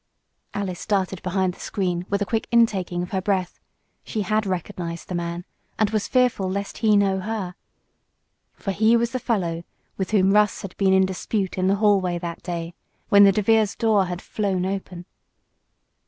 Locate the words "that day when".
12.17-13.25